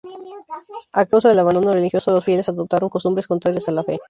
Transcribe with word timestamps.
A 0.93 1.05
causa 1.05 1.29
del 1.29 1.37
abandono 1.37 1.73
religioso, 1.73 2.09
los 2.11 2.25
fieles 2.25 2.49
adoptaron 2.49 2.89
costumbres 2.89 3.27
contrarias 3.27 3.67
a 3.67 3.71
la 3.71 3.83
fe. 3.83 3.99